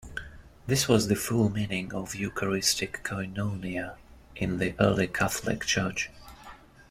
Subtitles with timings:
[0.65, 3.97] This was the full meaning of eucharistic "koinonia"
[4.35, 6.09] in the early Catholic Church.